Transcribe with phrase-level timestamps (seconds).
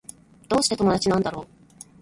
[0.49, 1.47] どうして友達なんだろう